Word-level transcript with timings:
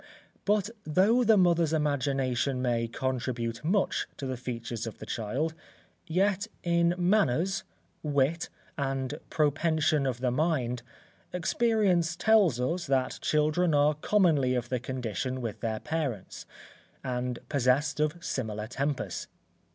But 0.45 0.71
though 0.83 1.23
the 1.23 1.37
mother's 1.37 1.73
imagination 1.73 2.59
may 2.59 2.87
contribute 2.87 3.63
much 3.63 4.07
to 4.17 4.25
the 4.25 4.35
features 4.35 4.87
of 4.87 4.97
the 4.97 5.05
child, 5.05 5.53
yet, 6.07 6.47
in 6.63 6.95
manners, 6.97 7.63
wit, 8.01 8.49
and 8.79 9.19
propension 9.29 10.07
of 10.07 10.19
the 10.19 10.31
mind, 10.31 10.81
experience 11.31 12.15
tells 12.15 12.59
us, 12.59 12.87
that 12.87 13.19
children 13.21 13.75
are 13.75 13.93
commonly 13.93 14.55
of 14.55 14.69
the 14.69 14.79
condition 14.79 15.39
with 15.39 15.59
their 15.59 15.79
parents, 15.81 16.47
and 17.03 17.37
possessed 17.47 17.99
of 17.99 18.17
similar 18.25 18.65
tempers. 18.65 19.27